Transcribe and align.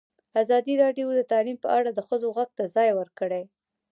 ازادي 0.41 0.73
راډیو 0.83 1.07
د 1.17 1.21
تعلیم 1.31 1.57
په 1.63 1.69
اړه 1.77 1.89
د 1.93 1.99
ښځو 2.07 2.27
غږ 2.37 2.49
ته 2.57 2.63
ځای 2.75 2.89
ورکړی. 2.99 3.43